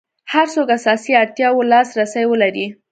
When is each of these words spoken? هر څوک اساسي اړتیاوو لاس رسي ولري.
هر 0.33 0.45
څوک 0.53 0.67
اساسي 0.77 1.11
اړتیاوو 1.23 1.67
لاس 1.71 1.87
رسي 1.99 2.23
ولري. 2.27 2.65